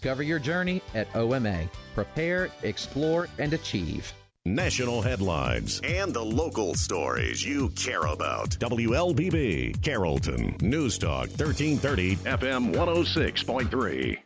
[0.00, 1.68] Discover your journey at OMA.
[1.96, 4.12] Prepare, explore, and achieve.
[4.44, 8.50] National headlines and the local stories you care about.
[8.50, 14.18] WLBB, Carrollton, News Talk, 1330, FM 106.3.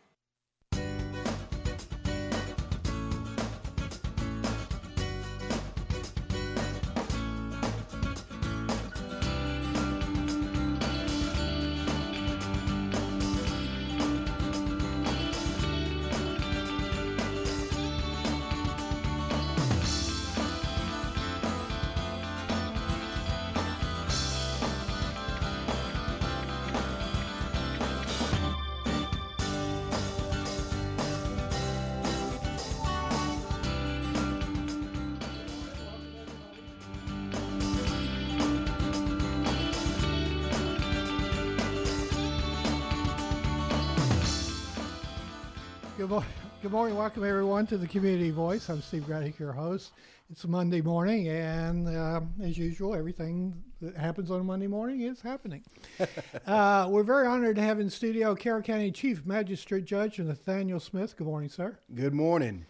[46.03, 46.25] Good, mo-
[46.61, 46.97] good morning.
[46.97, 48.67] Welcome, everyone, to the Community Voice.
[48.67, 49.93] I'm Steve Gradick, your host.
[50.29, 55.21] It's Monday morning, and uh, as usual, everything that happens on a Monday morning is
[55.21, 55.63] happening.
[56.45, 61.15] uh, we're very honored to have in studio Carroll County Chief Magistrate Judge Nathaniel Smith.
[61.15, 61.79] Good morning, sir.
[61.95, 62.65] Good morning.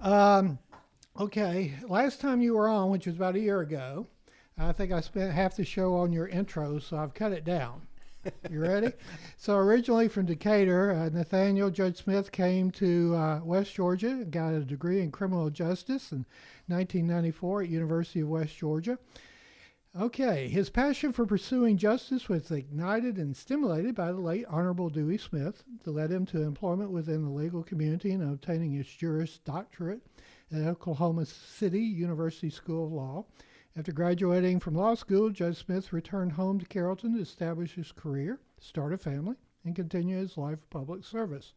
[0.00, 0.58] Um,
[1.20, 4.06] okay, last time you were on, which was about a year ago,
[4.56, 7.82] I think I spent half the show on your intro, so I've cut it down.
[8.50, 8.92] You ready?
[9.36, 14.54] so originally from Decatur, uh, Nathaniel Judge Smith came to uh, West Georgia and got
[14.54, 16.24] a degree in criminal justice in
[16.66, 18.98] 1994 at University of West Georgia.
[19.98, 25.18] Okay, his passion for pursuing justice was ignited and stimulated by the late Honorable Dewey
[25.18, 30.02] Smith that led him to employment within the legal community and obtaining his Juris Doctorate
[30.52, 33.24] at Oklahoma City University School of Law.
[33.78, 38.40] After graduating from law school, Judge Smith returned home to Carrollton to establish his career,
[38.58, 41.52] start a family, and continue his life of public service.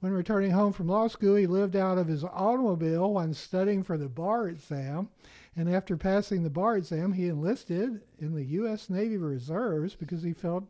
[0.00, 3.96] When returning home from law school, he lived out of his automobile while studying for
[3.96, 5.08] the bar exam.
[5.56, 8.90] And after passing the bar exam, he enlisted in the U.S.
[8.90, 10.64] Navy Reserves because he felt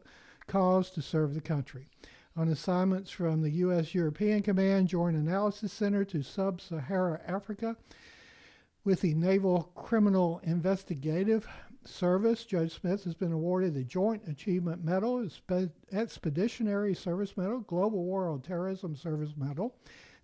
[0.47, 1.89] cause to serve the country.
[2.37, 3.97] On assignments from the U.S.
[3.97, 7.77] European Command Joint Analysis Center to Sub Sahara Africa,
[8.89, 11.47] with the Naval Criminal Investigative
[11.85, 15.29] Service, Judge Smith has been awarded the Joint Achievement Medal,
[15.93, 19.77] Expeditionary Service Medal, Global War on Terrorism Service Medal,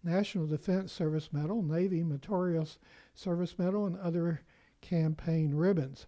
[0.03, 2.79] National Defense Service Medal, Navy Meritorious
[3.15, 4.41] Service Medal, and other
[4.81, 6.07] campaign ribbons.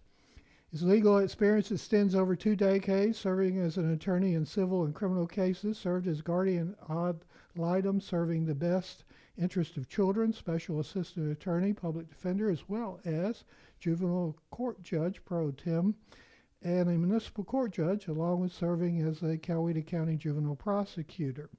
[0.71, 5.27] His legal experience extends over two decades, serving as an attorney in civil and criminal
[5.27, 7.17] cases, served as guardian ad
[7.55, 9.03] litem, serving the best
[9.37, 13.43] interest of children, special assistant attorney, public defender, as well as
[13.79, 15.95] juvenile court judge pro tem
[16.63, 21.49] and a municipal court judge, along with serving as a Coweta County juvenile prosecutor.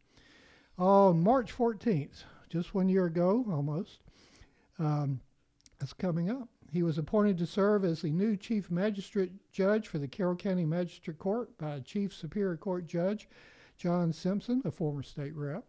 [0.77, 4.01] On March 14th, just one year ago almost,
[4.79, 5.21] um,
[5.79, 6.49] that's coming up.
[6.73, 10.67] He was appointed to serve as the new Chief Magistrate Judge for the Carroll County
[10.67, 13.29] Magistrate Court by Chief Superior Court Judge
[13.79, 15.65] John Simpson, a former state rep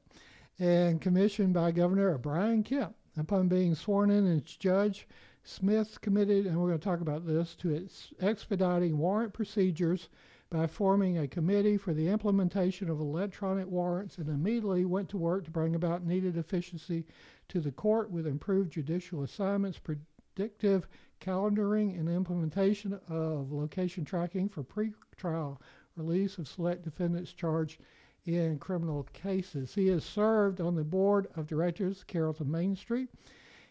[0.59, 2.93] and commissioned by Governor Brian Kemp.
[3.17, 5.07] Upon being sworn in as judge,
[5.43, 7.87] Smith committed, and we're going to talk about this, to
[8.21, 10.09] expediting warrant procedures
[10.49, 15.45] by forming a committee for the implementation of electronic warrants and immediately went to work
[15.45, 17.05] to bring about needed efficiency
[17.47, 20.87] to the court with improved judicial assignments, predictive
[21.21, 25.57] calendaring, and implementation of location tracking for pretrial
[25.95, 27.81] release of select defendants charged
[28.25, 29.74] in criminal cases.
[29.74, 33.09] He has served on the board of directors Carrollton Main Street,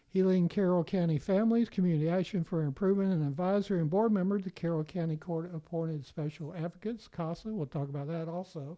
[0.07, 4.49] Healing Carroll County Families, Community Action for Improvement, and advisor and board member to the
[4.49, 7.49] Carroll County Court Appointed Special Advocates, CASA.
[7.53, 8.77] We'll talk about that also.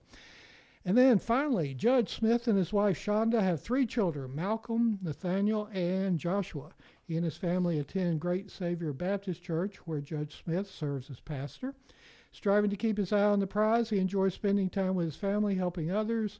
[0.84, 6.18] And then finally, Judge Smith and his wife Shonda have three children Malcolm, Nathaniel, and
[6.20, 6.72] Joshua.
[7.03, 11.76] He and his family attend Great Savior Baptist Church, where Judge Smith serves as pastor.
[12.31, 15.56] Striving to keep his eye on the prize, he enjoys spending time with his family,
[15.56, 16.40] helping others,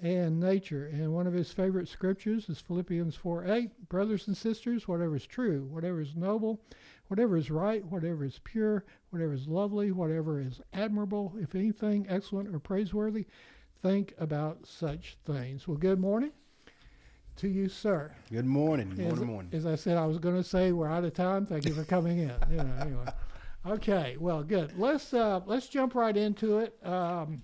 [0.00, 0.86] and nature.
[0.86, 3.88] And one of his favorite scriptures is Philippians 4 8.
[3.88, 6.60] Brothers and sisters, whatever is true, whatever is noble,
[7.08, 12.54] whatever is right, whatever is pure, whatever is lovely, whatever is admirable, if anything excellent
[12.54, 13.26] or praiseworthy,
[13.80, 15.66] think about such things.
[15.66, 16.32] Well, good morning
[17.36, 18.12] to you, sir.
[18.30, 18.90] Good morning.
[18.90, 19.26] Good As, morning.
[19.26, 19.50] morning.
[19.52, 21.46] as I said, I was going to say we're out of time.
[21.46, 22.32] Thank you for coming in.
[22.50, 23.06] You know, anyway.
[23.64, 24.76] Okay, well, good.
[24.76, 26.76] Let's uh, let's jump right into it.
[26.84, 27.42] Um,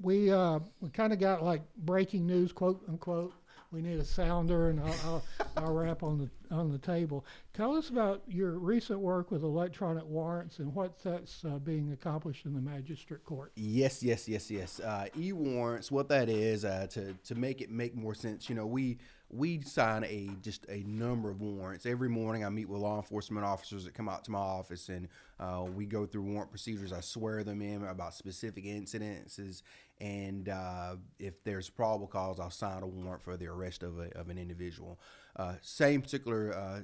[0.00, 3.32] we uh, we kind of got like breaking news, quote unquote,
[3.70, 5.24] we need a sounder, and I'll, I'll,
[5.56, 7.24] I'll rap on the on the table.
[7.52, 12.44] Tell us about your recent work with electronic warrants and what that's uh, being accomplished
[12.46, 13.52] in the magistrate court.
[13.56, 14.80] Yes, yes, yes, yes.
[14.80, 15.90] Uh, e warrants.
[15.90, 18.48] What that is uh, to to make it make more sense.
[18.48, 18.98] You know, we
[19.30, 22.44] we sign a just a number of warrants every morning.
[22.44, 25.08] I meet with law enforcement officers that come out to my office, and
[25.38, 26.92] uh, we go through warrant procedures.
[26.92, 29.62] I swear them in about specific incidences,
[30.00, 34.16] and uh, if there's probable cause, I'll sign a warrant for the arrest of a,
[34.18, 34.98] of an individual.
[35.38, 36.80] Uh, same particular uh,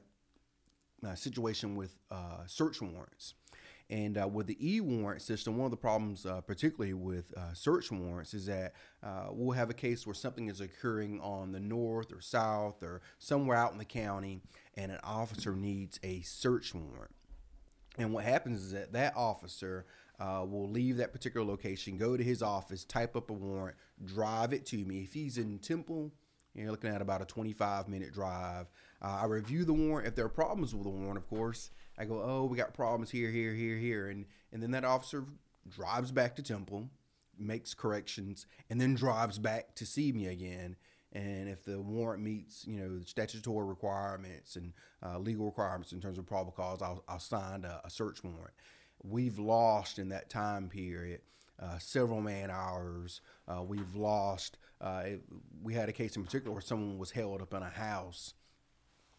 [1.06, 3.34] uh, situation with uh, search warrants.
[3.90, 7.52] And uh, with the e warrant system, one of the problems, uh, particularly with uh,
[7.52, 8.72] search warrants, is that
[9.30, 13.56] we'll have a case where something is occurring on the north or south or somewhere
[13.56, 14.40] out in the county,
[14.76, 17.14] and an officer needs a search warrant.
[17.98, 19.84] And what happens is that that officer
[20.18, 24.64] will leave that particular location, go to his office, type up a warrant, drive it
[24.66, 25.02] to me.
[25.02, 26.10] If he's in Temple,
[26.54, 28.66] you're looking at about a 25 minute drive.
[29.02, 30.08] Uh, I review the warrant.
[30.08, 33.10] If there are problems with the warrant, of course, I go, oh, we got problems
[33.10, 35.24] here, here, here, here, and and then that officer
[35.68, 36.88] drives back to Temple,
[37.38, 40.76] makes corrections, and then drives back to see me again.
[41.12, 44.72] And if the warrant meets, you know, statutory requirements and
[45.04, 48.54] uh, legal requirements in terms of probable cause, I'll, I'll sign a, a search warrant.
[49.02, 51.20] We've lost in that time period
[51.60, 53.20] uh, several man hours.
[53.46, 54.58] Uh, we've lost.
[54.80, 55.22] Uh, it,
[55.62, 58.34] we had a case in particular where someone was held up in a house.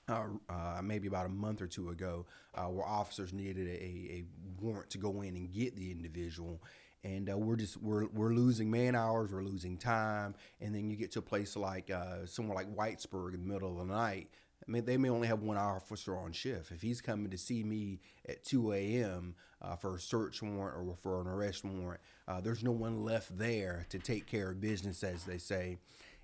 [0.08, 4.24] Uh, uh, maybe about a month or two ago, uh, where officers needed a, a,
[4.62, 6.62] warrant to go in and get the individual,
[7.04, 11.12] and we're just we're we're losing man hours, we're losing time, and then you get
[11.12, 11.90] to a place like
[12.26, 14.30] somewhere like Whitesburg in the middle of the night,
[14.68, 16.72] I mean, they may only have one officer on shift.
[16.72, 19.36] If he's coming to see me at 2 a.m.
[19.62, 23.38] Uh, for a search warrant or for an arrest warrant, uh, there's no one left
[23.38, 25.78] there to take care of business, as they say.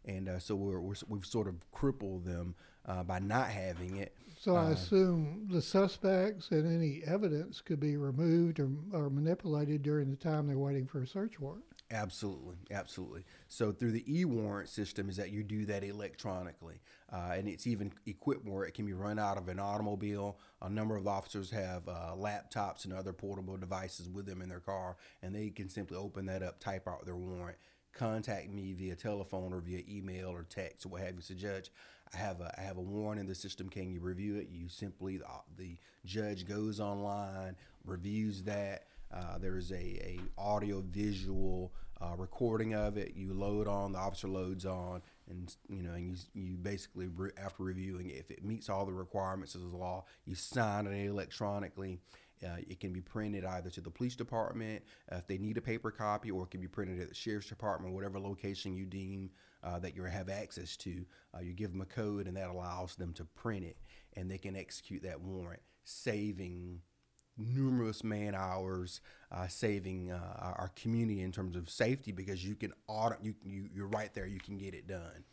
[0.05, 2.55] And uh, so we're, we have sort of crippled them
[2.87, 4.15] uh, by not having it.
[4.39, 9.83] So I uh, assume the suspects and any evidence could be removed or, or manipulated
[9.83, 11.63] during the time they're waiting for a search warrant.
[11.93, 13.25] Absolutely, absolutely.
[13.49, 16.79] So through the e-warrant system is that you do that electronically,
[17.11, 20.39] uh, and it's even equipped where it can be run out of an automobile.
[20.61, 24.61] A number of officers have uh, laptops and other portable devices with them in their
[24.61, 27.57] car, and they can simply open that up, type out their warrant,
[27.91, 31.21] contact me via telephone or via email or text or what have you.
[31.21, 31.71] So, judge,
[32.13, 33.69] I have a I have a warrant in the system.
[33.69, 34.47] Can you review it?
[34.49, 35.25] You simply the,
[35.57, 37.55] the judge goes online,
[37.85, 43.13] reviews that uh, there's a, a audio visual uh, recording of it.
[43.15, 47.31] You load on, the officer loads on, and you know, and you, you basically re-
[47.37, 51.05] after reviewing it, if it meets all the requirements of the law, you sign it
[51.05, 51.99] electronically.
[52.43, 54.81] Uh, it can be printed either to the police department
[55.11, 57.47] uh, if they need a paper copy, or it can be printed at the sheriff's
[57.47, 59.29] department, whatever location you deem
[59.63, 61.05] uh, that you have access to.
[61.39, 63.77] You give them a code, and that allows them to print it,
[64.15, 66.81] and they can execute that warrant, saving
[67.37, 69.01] numerous man hours,
[69.31, 73.69] uh, saving uh, our community in terms of safety because you can auto, you, you
[73.73, 75.23] you're right there, you can get it done.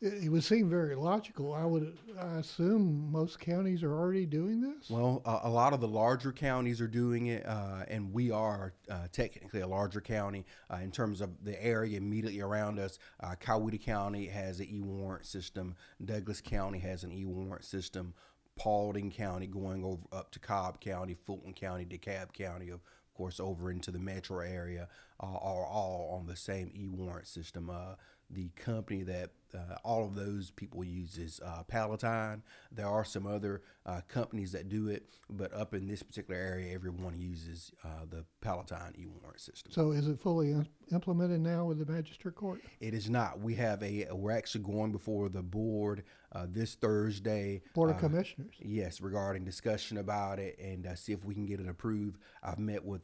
[0.00, 1.54] It, it would seem very logical.
[1.54, 4.90] I would I assume most counties are already doing this.
[4.90, 8.74] Well, uh, a lot of the larger counties are doing it, uh, and we are
[8.90, 12.98] uh, technically a larger county uh, in terms of the area immediately around us.
[13.20, 15.74] Uh, Coweta County has an e-warrant system.
[16.04, 18.14] Douglas County has an e-warrant system.
[18.56, 22.80] Paulding County going over up to Cobb County, Fulton County, DeKalb County, of
[23.14, 24.88] course, over into the metro area,
[25.20, 27.70] uh, are all on the same e-warrant system.
[27.70, 27.94] Uh,
[28.30, 32.42] the company that uh, all of those people use is uh, Palatine.
[32.72, 36.74] There are some other uh, companies that do it, but up in this particular area,
[36.74, 39.70] everyone uses uh, the Palatine e-warrant system.
[39.72, 40.56] So, is it fully
[40.92, 42.60] implemented now with the magistrate court?
[42.80, 43.40] It is not.
[43.40, 44.08] We have a.
[44.10, 46.02] We're actually going before the board
[46.34, 47.62] uh, this Thursday.
[47.74, 48.54] Board of uh, Commissioners.
[48.60, 52.18] Yes, regarding discussion about it and see if we can get it approved.
[52.42, 53.02] I've met with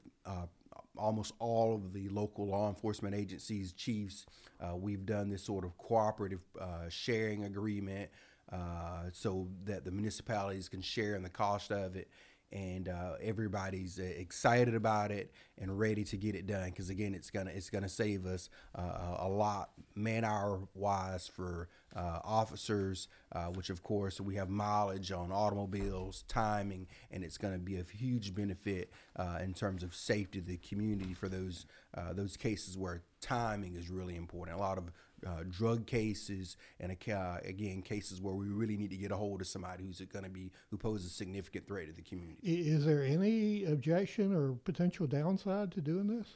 [0.97, 4.27] almost all of the local law enforcement agencies, chiefs,
[4.61, 8.11] uh, we've done this sort of cooperative uh, sharing agreement
[8.53, 12.09] uh, so that the municipalities can share in the cost of it
[12.53, 17.15] and uh, everybody's uh, excited about it and ready to get it done because again
[17.15, 23.09] it's gonna it's gonna save us uh, a lot man hour wise for uh, officers
[23.33, 27.85] uh, which of course we have mileage on automobiles timing and it's to be a
[27.85, 31.67] huge benefit uh, in terms of safety to the community for those
[32.15, 34.57] those cases where timing is really important.
[34.57, 34.91] A lot of
[35.27, 39.41] uh, drug cases and uh, again cases where we really need to get a hold
[39.41, 42.39] of somebody who's going to be who poses a significant threat to the community.
[42.43, 46.27] Is there any objection or potential downside to doing this?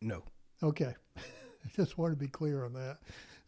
[0.00, 0.22] No.
[0.62, 0.94] Okay,
[1.76, 2.98] just want to be clear on that.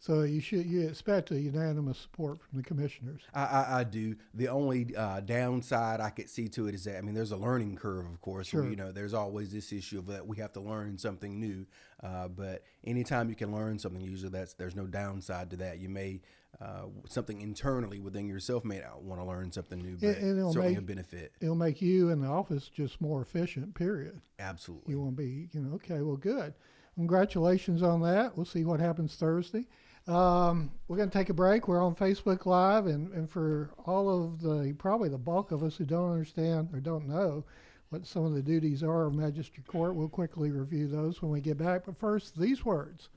[0.01, 3.21] So you should you expect a unanimous support from the commissioners.
[3.33, 4.15] I, I, I do.
[4.33, 7.37] The only uh, downside I could see to it is that I mean, there's a
[7.37, 8.47] learning curve, of course.
[8.47, 8.67] Sure.
[8.67, 11.65] You know, there's always this issue of that we have to learn something new.
[12.01, 15.79] Uh, but anytime you can learn something, usually that's there's no downside to that.
[15.79, 16.21] You may
[16.61, 20.75] uh, something internally within yourself may not want to learn something new, but it'll certainly
[20.75, 21.33] make- a benefit.
[21.41, 23.75] It'll make you in the office just more efficient.
[23.75, 24.19] Period.
[24.39, 24.93] Absolutely.
[24.93, 26.53] You want to be, you know, okay, well, good.
[26.95, 28.35] Congratulations on that.
[28.35, 29.65] We'll see what happens Thursday.
[30.09, 31.67] Um, we're going to take a break.
[31.67, 35.77] We're on Facebook Live, and, and for all of the, probably the bulk of us
[35.77, 37.45] who don't understand or don't know
[37.89, 41.41] what some of the duties are of magistrate court, we'll quickly review those when we
[41.41, 41.85] get back.
[41.85, 43.09] But first, these words.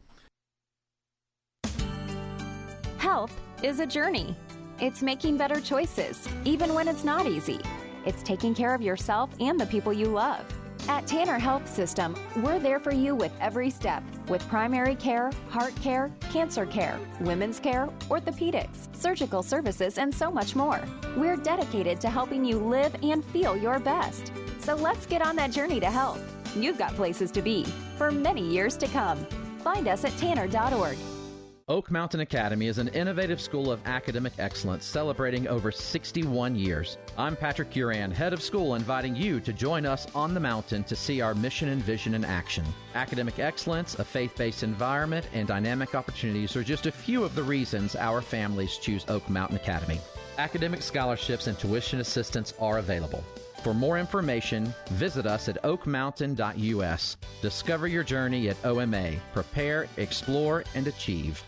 [2.98, 4.36] Health is a journey.
[4.78, 7.60] It's making better choices, even when it's not easy.
[8.04, 10.44] It's taking care of yourself and the people you love.
[10.88, 15.74] At Tanner Health System, we're there for you with every step with primary care, heart
[15.76, 20.82] care, cancer care, women's care, orthopedics, surgical services, and so much more.
[21.16, 24.32] We're dedicated to helping you live and feel your best.
[24.58, 26.20] So let's get on that journey to health.
[26.56, 27.64] You've got places to be
[27.96, 29.24] for many years to come.
[29.62, 30.96] Find us at tanner.org.
[31.72, 36.98] Oak Mountain Academy is an innovative school of academic excellence celebrating over 61 years.
[37.16, 40.94] I'm Patrick Uran, head of school, inviting you to join us on the mountain to
[40.94, 42.62] see our mission and vision in action.
[42.94, 47.42] Academic excellence, a faith based environment, and dynamic opportunities are just a few of the
[47.42, 49.98] reasons our families choose Oak Mountain Academy.
[50.36, 53.24] Academic scholarships and tuition assistance are available.
[53.62, 57.16] For more information, visit us at oakmountain.us.
[57.40, 59.12] Discover your journey at OMA.
[59.32, 61.42] Prepare, explore, and achieve.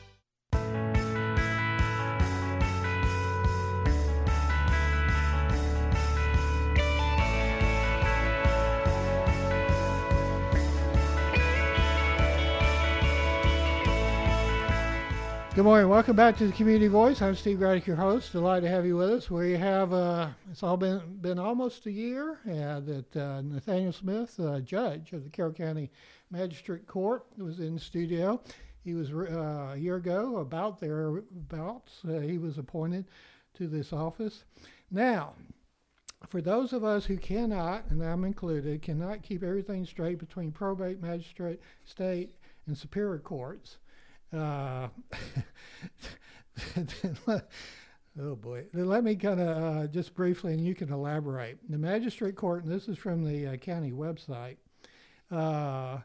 [15.55, 15.89] Good morning.
[15.89, 17.23] Welcome back to the Community Voice.
[17.23, 18.33] I'm Steve Graddick, your host.
[18.33, 19.31] Delighted to have you with us.
[19.31, 24.35] We have uh, it's all been been almost a year uh, that uh, Nathaniel Smith,
[24.41, 25.93] uh, judge of the Carroll County
[26.33, 28.41] Magistrate Court, was in studio.
[28.83, 32.01] He was uh, a year ago, about thereabouts.
[32.05, 33.05] Uh, he was appointed
[33.57, 34.43] to this office.
[34.91, 35.35] Now,
[36.31, 41.01] for those of us who cannot, and I'm included, cannot keep everything straight between probate,
[41.01, 42.35] magistrate, state,
[42.67, 43.77] and superior courts.
[44.35, 44.89] Uh,
[48.21, 48.65] oh boy.
[48.73, 51.59] Let me kind of uh, just briefly, and you can elaborate.
[51.71, 54.57] The magistrate court, and this is from the uh, county website.
[55.31, 55.99] Uh,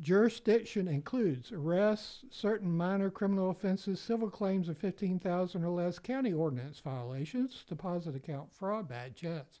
[0.00, 6.80] jurisdiction includes arrests, certain minor criminal offenses, civil claims of 15,000 or less, county ordinance
[6.80, 9.60] violations, deposit account fraud, bad checks,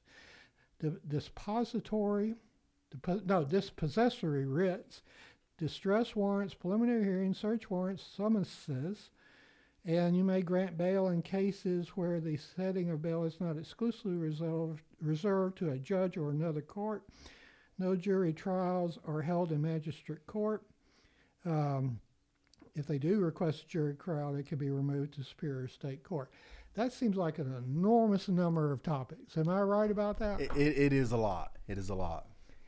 [0.80, 2.34] di- dispository,
[3.24, 5.02] no, dispossessory writs,
[5.58, 9.10] distress warrants, preliminary hearings, search warrants, summonses,
[9.84, 14.16] and you may grant bail in cases where the setting of bail is not exclusively
[14.16, 17.04] reserved, reserved to a judge or another court.
[17.78, 20.64] No jury trials are held in magistrate court.
[21.44, 22.00] Um,
[22.74, 26.30] if they do request a jury trial, it can be removed to Superior State Court.
[26.74, 29.38] That seems like an enormous number of topics.
[29.38, 30.40] Am I right about that?
[30.40, 31.56] It, it, it is a lot.
[31.68, 32.26] It is a lot.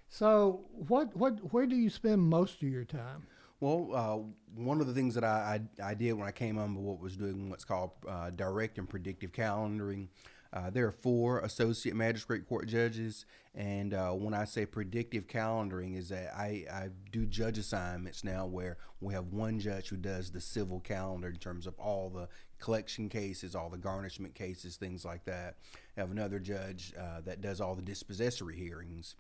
[0.09, 3.27] So, what, what, where do you spend most of your time?
[3.61, 6.75] Well, uh, one of the things that I, I, I did when I came on
[6.77, 10.09] what was doing what's called uh, direct and predictive calendaring.
[10.51, 15.95] Uh, there are four associate magistrate court judges, and uh, when I say predictive calendaring,
[15.95, 20.31] is that I, I do judge assignments now where we have one judge who does
[20.31, 25.05] the civil calendar in terms of all the collection cases, all the garnishment cases, things
[25.05, 25.57] like that.
[25.97, 29.17] I have another judge uh, that does all the dispossessory hearings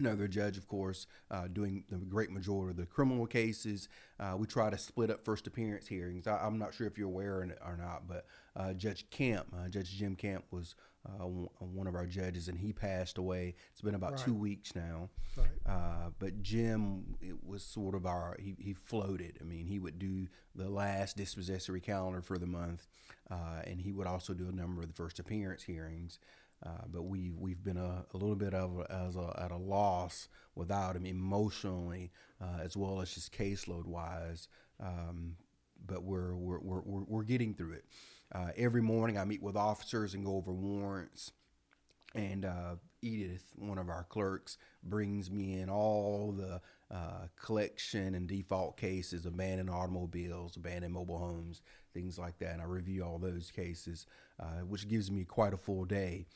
[0.00, 3.88] another judge, of course, uh, doing the great majority of the criminal cases.
[4.18, 6.26] Uh, we try to split up first appearance hearings.
[6.26, 8.26] I, am not sure if you're aware or not, but
[8.56, 10.74] uh, Judge Kemp, uh, Judge Jim Kemp, was
[11.06, 13.54] uh, one of our judges, and he passed away.
[13.72, 14.20] It's been about Right.
[14.20, 15.08] two weeks now.
[15.36, 15.48] Right.
[15.64, 19.38] Uh, but Jim it was sort of our he, he floated.
[19.40, 22.86] I mean, he would do the last dispossessory calendar for the month,
[23.30, 26.18] uh, and he would also do a number of the first appearance hearings.
[26.64, 30.28] Uh, but we we've been a, a little bit of as a, at a loss
[30.54, 34.48] without him emotionally uh, as well as just caseload wise.
[34.78, 35.36] Um,
[35.86, 37.84] but we're we're, we're we're we're getting through it.
[38.32, 41.32] Uh, every morning I meet with officers and go over warrants.
[42.14, 46.60] And uh, Edith, one of our clerks, brings me in all the
[46.92, 51.62] uh, collection and default cases, abandoned automobiles, abandoned mobile homes,
[51.94, 52.52] things like that.
[52.52, 54.06] And I review all those cases,
[54.66, 56.26] which gives me quite a full day.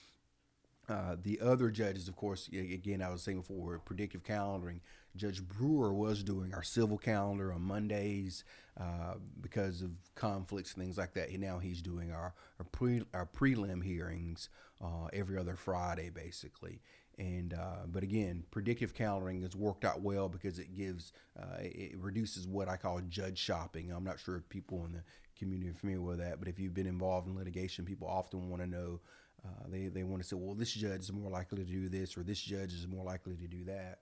[0.89, 4.81] Uh, the other judges, of course, again, I was saying before, predictive calendaring.
[5.17, 8.45] Judge Brewer was doing our civil calendar on Mondays
[8.79, 11.33] uh, because of conflicts and things like that.
[11.39, 14.49] Now he's doing our our, pre, our prelim hearings
[14.83, 16.81] uh, every other Friday, basically.
[17.17, 21.97] And uh, but again, predictive calendaring has worked out well because it gives uh, it
[21.97, 23.93] reduces what I call judge shopping.
[23.93, 25.05] I'm not sure if people in the
[25.39, 28.63] community are familiar with that, but if you've been involved in litigation, people often want
[28.63, 29.01] to know.
[29.45, 32.17] Uh, they they want to say, well, this judge is more likely to do this,
[32.17, 33.99] or this judge is more likely to do that.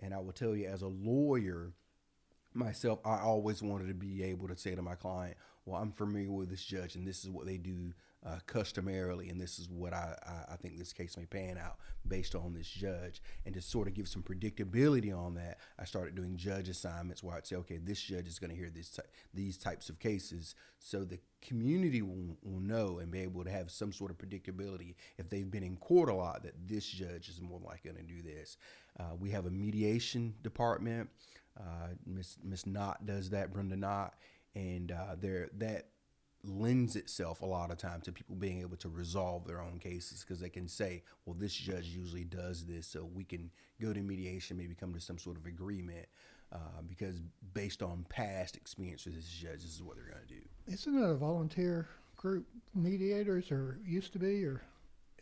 [0.00, 1.72] And I will tell you, as a lawyer,
[2.54, 6.30] myself, I always wanted to be able to say to my client, well, I'm familiar
[6.30, 7.94] with this judge, and this is what they do
[8.24, 11.78] uh, customarily, and this is what I, I, I, think this case may pan out
[12.06, 13.20] based on this judge.
[13.44, 17.36] And to sort of give some predictability on that, I started doing judge assignments where
[17.36, 18.98] I'd say, okay, this judge is going to hear this
[19.34, 23.70] these types of cases, so the community will, will know and be able to have
[23.70, 27.40] some sort of predictability if they've been in court a lot that this judge is
[27.40, 28.56] more likely going to do this.
[29.00, 31.08] Uh, we have a mediation department.
[31.58, 34.14] Uh, Miss Miss Knott does that, Brenda Knott,
[34.54, 35.88] and uh, there that
[36.44, 40.20] lends itself a lot of time to people being able to resolve their own cases
[40.20, 44.00] because they can say, well, this judge usually does this, so we can go to
[44.00, 46.06] mediation, maybe come to some sort of agreement.
[46.52, 47.22] Uh, because
[47.54, 50.42] based on past experience with this judge, this is what they're going to do.
[50.66, 54.60] Isn't it a volunteer group, mediators, or used to be, or?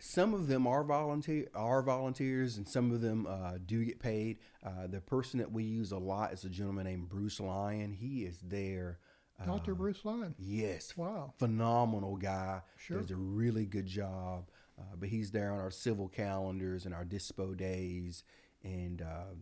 [0.01, 4.39] Some of them are volunteer are volunteers, and some of them uh, do get paid.
[4.65, 7.93] Uh, the person that we use a lot is a gentleman named Bruce Lyon.
[7.93, 8.99] He is there
[9.45, 9.73] Dr.
[9.73, 10.35] Uh, Bruce Lyon.
[10.39, 10.97] Yes.
[10.97, 11.35] Wow.
[11.39, 12.61] Phenomenal guy.
[12.77, 13.01] Sure.
[13.01, 14.49] Does a really good job.
[14.81, 18.25] Uh, but he's there on our civil calendars and our dispo days,
[18.63, 19.35] and uh,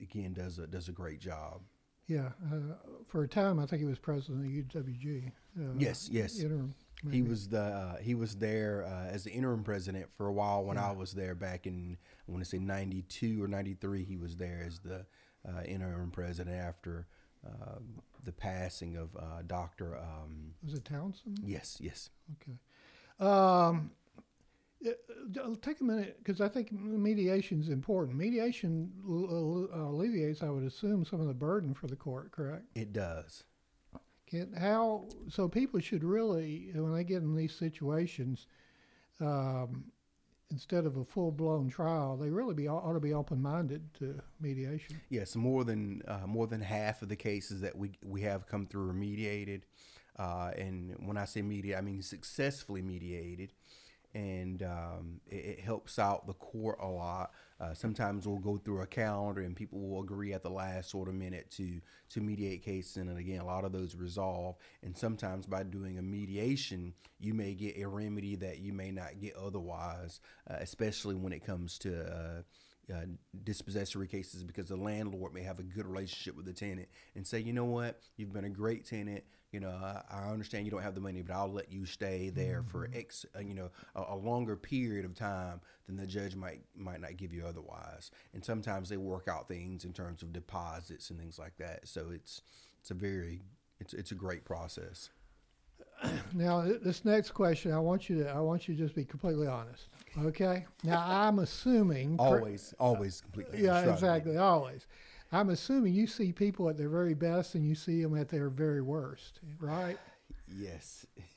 [0.00, 1.62] again does a does a great job.
[2.06, 2.30] Yeah.
[2.52, 2.74] Uh,
[3.06, 5.32] for a time, I think he was president of UWG.
[5.58, 6.08] Uh, yes.
[6.10, 6.40] Yes.
[6.40, 6.74] Interim.
[7.02, 7.16] Maybe.
[7.16, 10.76] He was the uh, he was there as the interim president for a while when
[10.76, 10.90] yeah.
[10.90, 11.96] I was there back in
[12.28, 14.04] I want to say '92 or '93.
[14.04, 15.06] He was there as the
[15.64, 17.06] interim president after
[17.46, 19.96] um, the passing of uh, Doctor.
[19.96, 21.40] Um, Was it Townsend?
[21.44, 22.10] Yes, yes.
[22.42, 22.58] Okay.
[23.18, 23.90] Um,
[24.86, 24.90] uh,
[25.60, 28.16] take a minute because I think mediation is important.
[28.16, 32.32] Mediation alleviates, I would assume, some of the burden for the court.
[32.32, 32.64] Correct?
[32.74, 33.44] It does.
[34.26, 35.48] Can, how so?
[35.48, 38.46] People should really, when they get in these situations,
[39.20, 39.84] um,
[40.50, 44.20] instead of a full blown trial, they really be ought to be open minded to
[44.40, 45.00] mediation.
[45.08, 48.66] Yes, more than uh, more than half of the cases that we we have come
[48.66, 49.66] through are mediated,
[50.18, 53.52] uh, and when I say mediate, I mean successfully mediated
[54.14, 57.30] and um, it, it, helps out the court a lot.
[57.60, 61.08] Uh, sometimes we'll go through a calendar and people will agree at the last sort
[61.08, 64.56] of minute to to mediate cases, and again, a lot of those resolve.
[64.82, 69.20] And sometimes by doing a mediation, you may get a remedy that you may not
[69.20, 70.20] get otherwise,
[70.50, 72.44] uh, especially when it comes to.
[72.92, 73.06] Uh,
[73.44, 77.38] dispossessory cases because the landlord may have a good relationship with the tenant and say,
[77.38, 79.22] you know what, you've been a great tenant
[79.52, 82.30] you know, I, I, understand you don't have the money, but I'll let you stay
[82.30, 82.70] there mm-hmm.
[82.70, 86.60] for X, uh, you know, a, a, longer period of time than the judge might
[86.76, 88.12] might not give you otherwise.
[88.32, 91.88] And sometimes they work out things in terms of deposits and things like that.
[91.88, 92.42] So it's
[92.80, 93.42] it's a very
[93.80, 95.10] it's it's a great process.
[96.32, 99.48] Now, this next question, I want you to I want you to just be completely
[99.48, 99.88] honest.
[100.18, 100.66] Okay.
[100.82, 103.62] Now, I'm assuming always, always completely.
[103.62, 104.86] Yeah, exactly, always.
[105.32, 108.48] I'm assuming you see people at their very best and you see them at their
[108.48, 109.96] very worst, right?
[110.48, 111.06] Yes.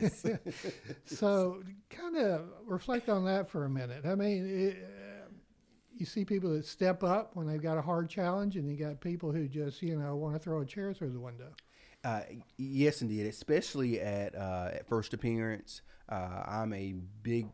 [0.00, 0.26] yes.
[1.04, 4.04] so, kind of reflect on that for a minute.
[4.04, 5.28] I mean, it, uh,
[5.96, 9.00] you see people that step up when they've got a hard challenge, and you got
[9.00, 11.50] people who just, you know, want to throw a chair through the window.
[12.02, 12.22] Uh,
[12.56, 13.26] yes, indeed.
[13.26, 17.48] Especially at uh, at first appearance, uh, I'm a big,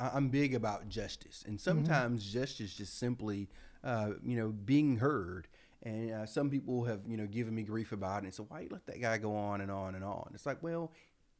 [0.00, 1.62] I'm big about justice, and mm-hmm.
[1.62, 2.40] sometimes mm-hmm.
[2.40, 3.48] justice just simply
[3.84, 5.48] uh, you know, being heard.
[5.82, 8.26] And uh, some people have, you know, given me grief about it.
[8.26, 10.30] And so why you let that guy go on and on and on?
[10.34, 10.92] It's like, well,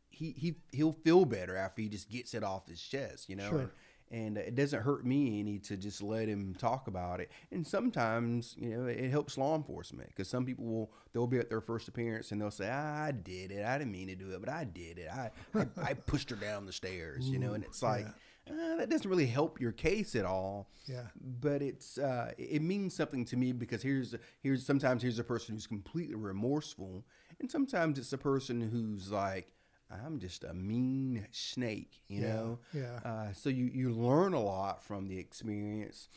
[0.09, 3.51] he he he'll feel better after he just gets it off his chest, you know.
[3.51, 3.59] Sure.
[3.61, 3.71] And,
[4.13, 7.31] and it doesn't hurt me any to just let him talk about it.
[7.53, 11.49] And sometimes, you know, it helps law enforcement because some people will they'll be at
[11.49, 13.65] their first appearance and they'll say, "I did it.
[13.65, 15.09] I didn't mean to do it, but I did it.
[15.13, 17.53] I I, I pushed her down the stairs," you know.
[17.53, 18.07] And it's like.
[18.07, 18.13] Yeah
[18.51, 20.69] uh, that doesn't really help your case at all.
[20.87, 21.05] Yeah.
[21.41, 25.55] But it's uh, it means something to me because here's here's sometimes here's a person
[25.55, 27.05] who's completely remorseful,
[27.39, 29.53] and sometimes it's a person who's like.
[29.93, 32.59] I'm just a mean snake, you yeah, know.
[32.73, 33.01] Yeah.
[33.05, 36.09] Uh, so you you learn a lot from the experience,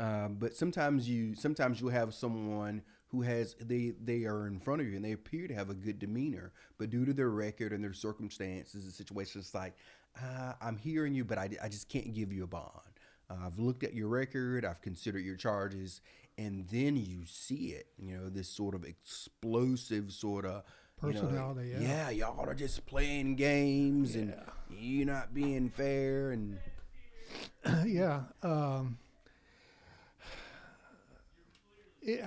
[0.00, 2.82] uh, but sometimes you sometimes you have someone
[3.14, 5.74] who has they they are in front of you and they appear to have a
[5.74, 9.74] good demeanor, but due to their record and their circumstances, and situations, like
[10.22, 12.70] uh, I'm hearing you, but I, I just can't give you a bond.
[13.30, 14.64] Uh, I've looked at your record.
[14.64, 16.00] I've considered your charges,
[16.38, 17.88] and then you see it.
[17.98, 20.62] You know, this sort of explosive sort of
[21.00, 22.10] Personality, You know, yeah.
[22.10, 24.32] y'all are just playing games, and
[24.70, 26.58] you're not being fair, and
[27.84, 28.20] yeah.
[28.42, 28.96] Um,
[32.00, 32.24] it,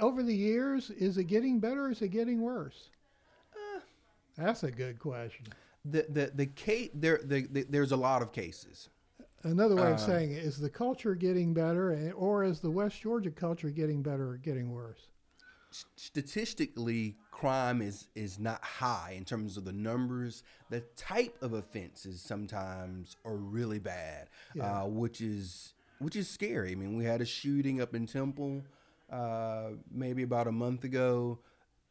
[0.00, 2.90] over the years, is it getting better or is it getting worse?
[4.36, 5.46] That's a good question.
[5.84, 8.88] The the the case there the, the, there's a lot of cases.
[9.42, 13.30] Another way of saying it is the culture getting better, or is the West Georgia
[13.30, 15.08] culture getting better or getting worse?
[15.96, 22.20] statistically crime is is not high in terms of the numbers the type of offenses
[22.20, 24.28] sometimes are really bad
[24.60, 28.62] uh, which is which is scary i mean we had a shooting up in temple
[29.12, 31.38] uh, maybe about a month ago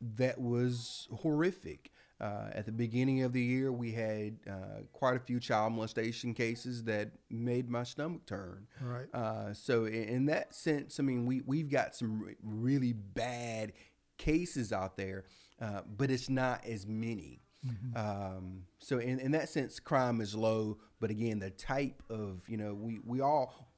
[0.02, 5.19] that was horrific uh, at the beginning of the year, we had uh, quite a
[5.19, 8.67] few child molestation cases that made my stomach turn.
[8.82, 9.08] Right.
[9.13, 13.73] Uh, so in, in that sense, I mean, we we've got some re- really bad
[14.17, 15.25] cases out there,
[15.62, 17.41] uh, but it's not as many.
[17.95, 20.77] Um, so in, in that sense, crime is low.
[20.99, 23.68] But again, the type of you know we we all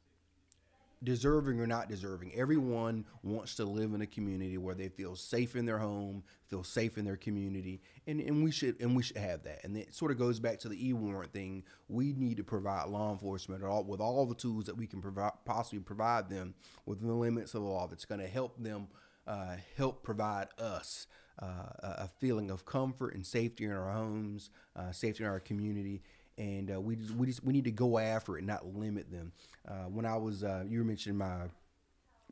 [1.04, 5.56] deserving or not deserving, everyone wants to live in a community where they feel safe
[5.56, 9.18] in their home, feel safe in their community, and, and we should and we should
[9.18, 9.64] have that.
[9.64, 11.64] And it sort of goes back to the e-warrant thing.
[11.88, 15.32] We need to provide law enforcement all, with all the tools that we can provide,
[15.46, 16.54] possibly provide them
[16.86, 17.88] within the limits of the law.
[17.88, 18.88] That's going to help them
[19.28, 21.08] uh, help provide us
[21.42, 21.48] uh,
[21.82, 26.04] a feeling of comfort and safety in our homes, uh, safety in our community
[26.42, 29.32] and uh, we just, we just we need to go after it, not limit them.
[29.68, 31.44] Uh, when I was, uh, you were mentioning my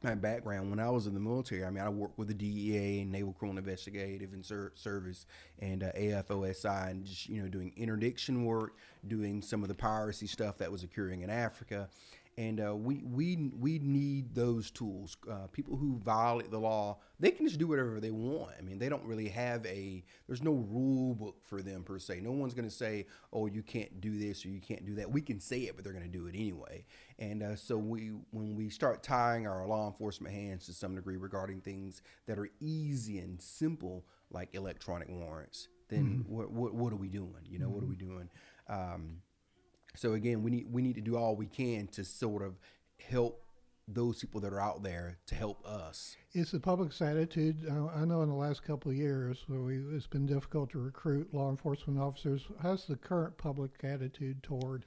[0.02, 0.70] my background.
[0.72, 3.34] When I was in the military, I mean, I worked with the DEA, and Naval
[3.34, 5.28] Criminal Investigative and Ser- Service,
[5.60, 8.74] and uh, AFOSI, and just you know doing interdiction work,
[9.08, 11.88] doing some of the piracy stuff that was occurring in Africa.
[12.40, 15.18] And uh, we we we need those tools.
[15.30, 18.54] Uh, people who violate the law, they can just do whatever they want.
[18.58, 20.06] I mean, they don't really have a.
[20.26, 22.22] There's no rule book for them per se.
[22.22, 25.12] No one's going to say, "Oh, you can't do this or you can't do that."
[25.12, 26.86] We can say it, but they're going to do it anyway.
[27.20, 31.18] And uh, so we, when we start tying our law enforcement hands to some degree
[31.18, 36.96] regarding things that are easy and simple, like electronic warrants, then what, what what are
[36.96, 37.44] we doing?
[37.50, 38.30] You know, what are we doing?
[38.70, 39.18] Um,
[39.96, 42.60] so again, we need we need to do all we can to sort of
[43.00, 43.44] help
[43.92, 46.16] those people that are out there to help us.
[46.34, 47.66] It's the public's attitude.
[47.68, 50.80] Uh, I know in the last couple of years, where we, it's been difficult to
[50.80, 52.48] recruit law enforcement officers.
[52.62, 54.86] How's the current public attitude toward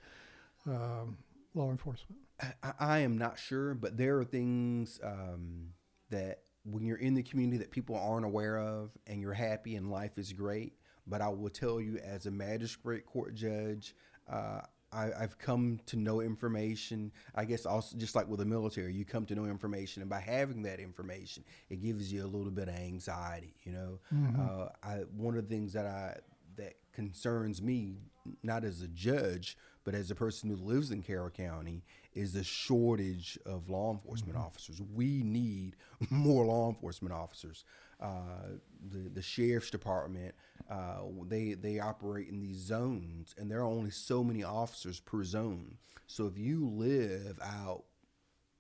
[0.66, 1.18] um,
[1.54, 2.20] law enforcement?
[2.62, 5.70] I, I am not sure, but there are things um,
[6.10, 9.90] that when you're in the community that people aren't aware of, and you're happy and
[9.90, 10.74] life is great.
[11.08, 13.96] But I will tell you, as a magistrate court judge,
[14.32, 14.60] uh,
[14.92, 17.12] I, I've come to know information.
[17.34, 20.20] I guess also just like with the military, you come to know information, and by
[20.20, 23.54] having that information, it gives you a little bit of anxiety.
[23.64, 23.98] You know,
[24.40, 26.18] uh, I, one of the things that I
[26.56, 27.96] that concerns me,
[28.42, 31.82] not as a judge, but as a person who lives in Carroll County,
[32.14, 34.80] is the shortage of law enforcement officers.
[34.94, 35.76] We need
[36.10, 37.64] more law enforcement officers.
[38.02, 38.58] Uh,
[38.90, 40.34] the the sheriff's department,
[40.68, 45.22] uh, they they operate in these zones, and there are only so many officers per
[45.22, 45.76] zone.
[46.08, 47.84] So if you live out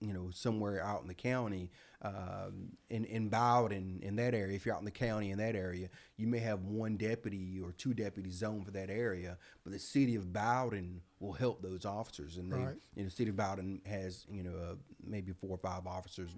[0.00, 1.70] you know, somewhere out in the county,
[2.02, 5.54] um, in in Bowden, in that area, if you're out in the county in that
[5.54, 9.78] area, you may have one deputy or two deputies zoned for that area, but the
[9.78, 12.76] city of Bowden will help those officers, and they, Right.
[12.96, 14.74] you know, the city of Bowden has, you know, uh,
[15.04, 16.30] maybe four or five officers.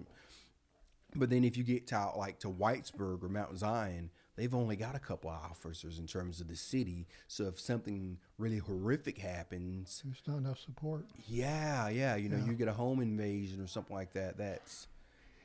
[1.15, 4.95] But then if you get to like to Whitesburg or Mount Zion, they've only got
[4.95, 7.07] a couple of officers in terms of the city.
[7.27, 11.05] So if something really horrific happens, There's not enough support.
[11.27, 12.15] yeah, yeah.
[12.15, 14.37] You know, you get a home invasion or something like that.
[14.37, 14.87] That's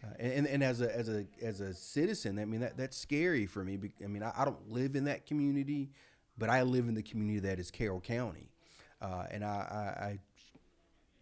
[0.02, 3.46] uh, and and as a as a as a citizen, I mean that that's scary
[3.46, 3.78] for me.
[4.02, 5.90] I mean, I, I don't live in that community,
[6.38, 8.48] but I live in the community that is Carroll County,
[9.02, 10.18] uh, and I, I, I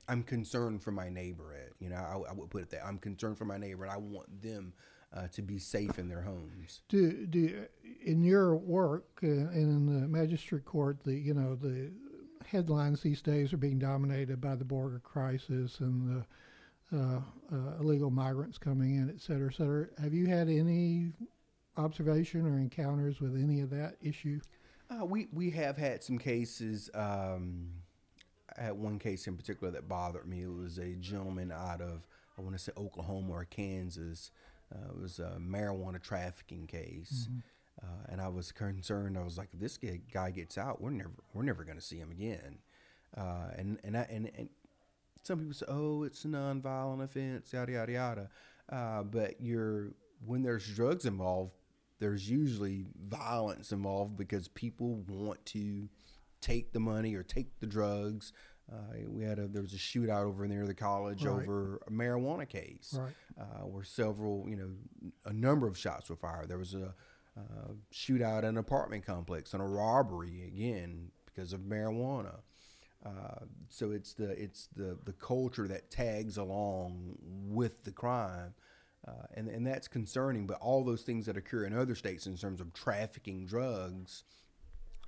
[0.08, 1.54] I'm concerned for my neighbor.
[1.54, 1.72] Ed.
[1.78, 3.98] You know, I, I would put it that I'm concerned for my neighbor, and I
[3.98, 4.72] want them
[5.14, 6.80] uh, to be safe in their homes.
[6.88, 7.66] Do do
[8.04, 11.90] in your work uh, and in the magistrate court, the you know the
[12.46, 16.24] headlines these days are being dominated by the border crisis and
[16.90, 17.20] the uh,
[17.52, 19.86] uh, illegal migrants coming in, et cetera, et cetera.
[20.00, 21.12] Have you had any
[21.76, 24.40] observation or encounters with any of that issue?
[24.90, 26.88] Uh, we we have had some cases.
[26.94, 27.68] Um,
[28.58, 30.42] I had one case in particular that bothered me.
[30.42, 32.06] It was a gentleman out of
[32.38, 34.30] I want to say Oklahoma or Kansas.
[34.72, 37.28] Uh, it was a marijuana trafficking case,
[37.82, 39.16] uh, and I was concerned.
[39.16, 41.84] I was like, if this guy, guy gets out, we're never we're never going to
[41.84, 42.58] see him again.
[43.16, 44.48] Uh, and and I, and and
[45.22, 48.30] some people say, "Oh, it's a nonviolent offense," yada yada yada.
[48.70, 49.92] Uh, but you're
[50.24, 51.52] when there's drugs involved,
[51.98, 55.88] there's usually violence involved because people want to
[56.40, 58.33] take the money or take the drugs.
[58.70, 61.42] Uh, we had a there was a shootout over near the college Right.
[61.42, 63.14] over a marijuana case, Right.
[63.40, 64.70] uh, where several you know
[65.24, 66.48] a number of shots were fired.
[66.48, 66.94] There was a
[67.37, 72.40] uh, shootout at an apartment complex and a robbery again because of marijuana.
[73.07, 78.53] Uh, so it's the it's the the culture that tags along with the crime,
[79.07, 80.46] uh, and and that's concerning.
[80.46, 84.24] But all those things that occur in other states in terms of trafficking drugs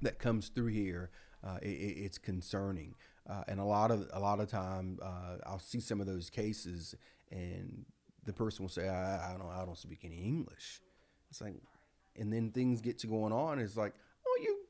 [0.02, 1.10] that comes through here,
[1.44, 2.94] uh, it, it- it's concerning.
[3.28, 6.30] Uh, and a lot of a lot of time, uh, I'll see some of those
[6.30, 6.94] cases,
[7.30, 7.84] and
[8.24, 10.80] the person will say, I, "I don't I don't speak any English."
[11.30, 11.54] It's like,
[12.16, 13.58] and then things get to going on.
[13.60, 13.94] It's like,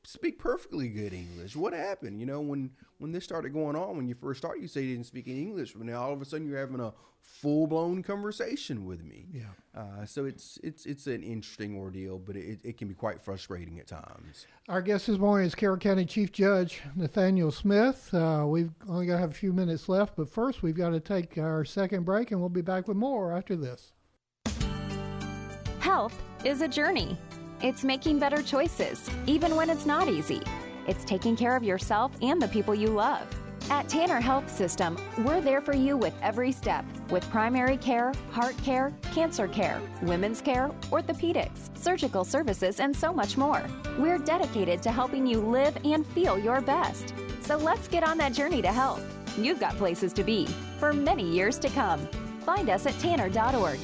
[0.03, 1.55] speak perfectly good English.
[1.55, 2.19] What happened?
[2.19, 4.95] You know, when when this started going on, when you first start, you say you
[4.95, 8.03] didn't speak any English, but now all of a sudden you're having a full blown
[8.03, 9.27] conversation with me.
[9.31, 9.43] Yeah.
[9.75, 13.79] Uh, so it's it's it's an interesting ordeal, but it, it can be quite frustrating
[13.79, 14.47] at times.
[14.67, 18.13] Our guest this morning is Carroll County Chief Judge Nathaniel Smith.
[18.13, 20.99] Uh, we've only got to have a few minutes left, but first we've got to
[20.99, 23.93] take our second break, and we'll be back with more after this.
[25.79, 27.17] Health is a journey.
[27.63, 30.41] It's making better choices, even when it's not easy.
[30.87, 33.27] It's taking care of yourself and the people you love.
[33.69, 38.57] At Tanner Health System, we're there for you with every step with primary care, heart
[38.63, 43.63] care, cancer care, women's care, orthopedics, surgical services, and so much more.
[43.99, 47.13] We're dedicated to helping you live and feel your best.
[47.41, 49.03] So let's get on that journey to health.
[49.37, 50.47] You've got places to be
[50.79, 52.07] for many years to come.
[52.43, 53.77] Find us at tanner.org.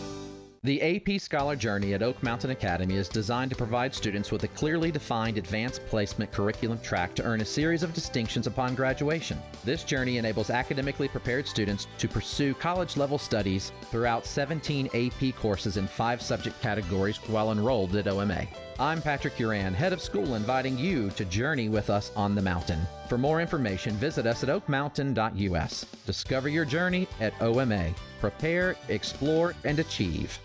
[0.64, 4.48] The AP Scholar Journey at Oak Mountain Academy is designed to provide students with a
[4.48, 9.38] clearly defined advanced placement curriculum track to earn a series of distinctions upon graduation.
[9.64, 15.78] This journey enables academically prepared students to pursue college level studies throughout 17 AP courses
[15.78, 18.48] in five subject categories while enrolled at OMA.
[18.80, 22.80] I'm Patrick Uran, head of school, inviting you to journey with us on the mountain.
[23.10, 25.86] For more information, visit us at oakmountain.us.
[26.06, 27.96] Discover your journey at OMA.
[28.20, 30.38] Prepare, explore, and achieve.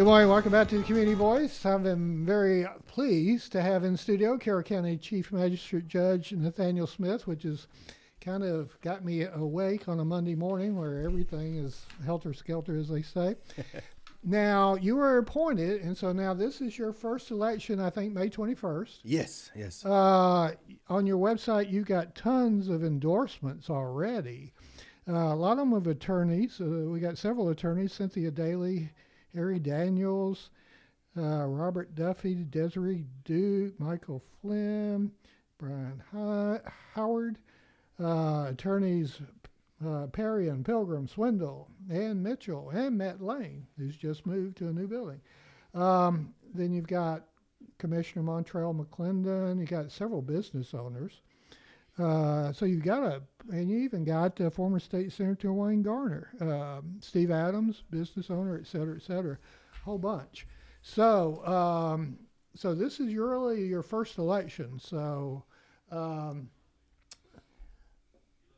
[0.00, 0.30] Good morning.
[0.30, 1.66] Welcome back to the Community Voice.
[1.66, 7.42] I'm very pleased to have in studio Carroll County Chief Magistrate Judge Nathaniel Smith, which
[7.42, 7.66] has
[8.18, 12.88] kind of got me awake on a Monday morning where everything is helter skelter, as
[12.88, 13.36] they say.
[14.24, 18.30] now, you were appointed, and so now this is your first election, I think, May
[18.30, 19.00] 21st.
[19.02, 19.84] Yes, yes.
[19.84, 20.52] Uh,
[20.88, 24.54] on your website, you got tons of endorsements already.
[25.06, 26.58] Uh, a lot of them of attorneys.
[26.58, 28.88] Uh, we got several attorneys: Cynthia Daly,
[29.34, 30.50] Harry Daniels,
[31.16, 35.10] uh, Robert Duffy, Desiree Duke, Michael Flynn,
[35.58, 36.02] Brian
[36.94, 37.38] Howard,
[38.02, 39.20] uh, attorneys
[39.84, 44.72] uh, Perry and Pilgrim, Swindle, Ann Mitchell, and Matt Lane, who's just moved to a
[44.72, 45.20] new building.
[45.74, 47.26] Um, then you've got
[47.78, 49.58] Commissioner Montrell McClendon.
[49.58, 51.22] You got several business owners.
[52.00, 56.30] Uh, so you've got a, and you even got uh, former state senator Wayne Garner,
[56.40, 59.36] um, Steve Adams, business owner, et cetera, et cetera,
[59.84, 60.46] whole bunch.
[60.82, 62.18] So, um,
[62.54, 64.78] so this is your your first election.
[64.78, 65.44] So,
[65.90, 66.48] um,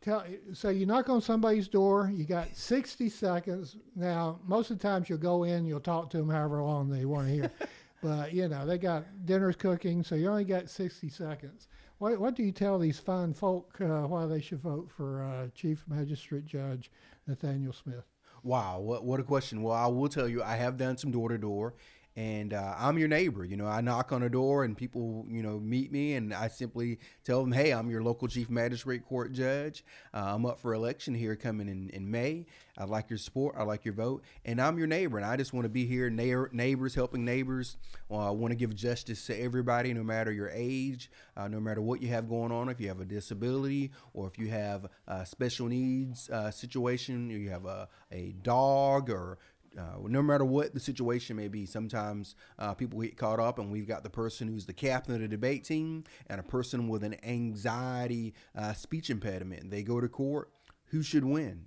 [0.00, 2.12] tell, so you knock on somebody's door.
[2.14, 3.76] You got 60 seconds.
[3.96, 7.06] Now, most of the times you'll go in, you'll talk to them however long they
[7.06, 7.50] want to hear.
[8.02, 11.66] but you know they got dinner's cooking, so you only got 60 seconds.
[12.02, 15.46] What, what do you tell these fine folk uh, why they should vote for uh,
[15.54, 16.90] Chief Magistrate Judge
[17.28, 18.02] Nathaniel Smith?
[18.42, 19.62] Wow, what what a question.
[19.62, 21.74] Well, I will tell you, I have done some door to door,
[22.16, 23.44] and uh, I'm your neighbor.
[23.44, 26.48] You know, I knock on a door, and people, you know, meet me, and I
[26.48, 29.84] simply tell them, "Hey, I'm your local chief magistrate court judge.
[30.12, 32.46] Uh, I'm up for election here coming in in May.
[32.78, 33.54] I'd like your support.
[33.58, 36.10] I'd like your vote, and I'm your neighbor, and I just want to be here,
[36.10, 37.76] neigh- neighbors helping neighbors.
[38.08, 41.80] Well, I want to give justice to everybody, no matter your age, uh, no matter
[41.80, 42.68] what you have going on.
[42.68, 47.50] If you have a disability, or if you have a special needs uh, situation, you
[47.50, 49.38] have a a dog, or
[49.78, 53.70] uh, no matter what the situation may be, sometimes uh, people get caught up, and
[53.70, 57.04] we've got the person who's the captain of the debate team and a person with
[57.04, 59.70] an anxiety uh, speech impediment.
[59.70, 60.50] They go to court.
[60.86, 61.66] Who should win?